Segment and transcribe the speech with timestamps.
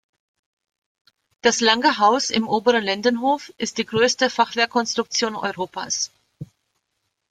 [1.43, 6.09] Das "Lange Haus" im oberen Lindenhof ist die größte Fachwerkkonstruktion Europas.